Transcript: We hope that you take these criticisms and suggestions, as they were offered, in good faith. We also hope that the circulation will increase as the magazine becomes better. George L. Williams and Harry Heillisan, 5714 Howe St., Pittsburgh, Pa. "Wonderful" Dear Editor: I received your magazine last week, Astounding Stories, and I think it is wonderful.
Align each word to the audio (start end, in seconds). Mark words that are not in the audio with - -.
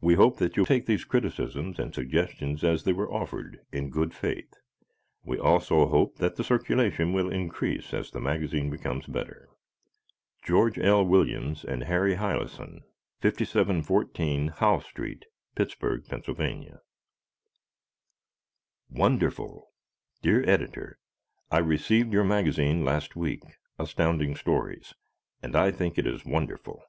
We 0.00 0.14
hope 0.14 0.38
that 0.38 0.56
you 0.56 0.64
take 0.64 0.86
these 0.86 1.04
criticisms 1.04 1.78
and 1.78 1.94
suggestions, 1.94 2.64
as 2.64 2.82
they 2.82 2.92
were 2.92 3.08
offered, 3.12 3.64
in 3.70 3.88
good 3.88 4.12
faith. 4.12 4.52
We 5.24 5.38
also 5.38 5.86
hope 5.86 6.16
that 6.16 6.34
the 6.34 6.42
circulation 6.42 7.12
will 7.12 7.30
increase 7.30 7.94
as 7.94 8.10
the 8.10 8.18
magazine 8.18 8.68
becomes 8.68 9.06
better. 9.06 9.48
George 10.42 10.76
L. 10.76 11.04
Williams 11.06 11.64
and 11.64 11.84
Harry 11.84 12.16
Heillisan, 12.16 12.82
5714 13.22 14.48
Howe 14.56 14.80
St., 14.80 15.24
Pittsburgh, 15.54 16.04
Pa. 16.04 16.18
"Wonderful" 18.90 19.70
Dear 20.20 20.50
Editor: 20.50 20.98
I 21.52 21.58
received 21.58 22.12
your 22.12 22.24
magazine 22.24 22.84
last 22.84 23.14
week, 23.14 23.44
Astounding 23.78 24.34
Stories, 24.34 24.94
and 25.40 25.54
I 25.54 25.70
think 25.70 25.96
it 25.96 26.08
is 26.08 26.24
wonderful. 26.24 26.82